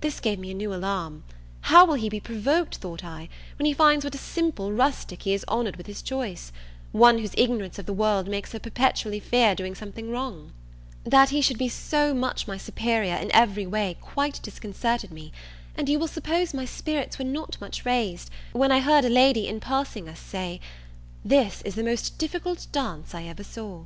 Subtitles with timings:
[0.00, 1.24] This gave me a new alarm:
[1.62, 3.28] how will he be provoked, thought I,
[3.58, 6.52] when he finds what a simple rustic he has honoured with his choice!
[6.92, 10.52] one whose ignorance of the world makes her perpetually fear doing something wrong!
[11.02, 15.32] That he should be so much my superior in every way, quite disconcerted me;
[15.74, 19.48] and you will suppose my spirits were not much raised, when I heard a lady,
[19.48, 20.60] in passing us, say,
[21.24, 23.82] "This is the most difficult dance I ever saw."